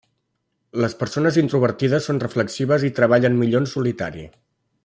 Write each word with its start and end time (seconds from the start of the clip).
Les 0.83 0.95
persones 1.01 1.37
introvertides 1.41 2.09
són 2.11 2.23
reflexives 2.25 2.89
i 2.91 2.93
treballen 3.01 3.41
millor 3.43 3.67
en 3.67 3.73
solitari. 3.77 4.29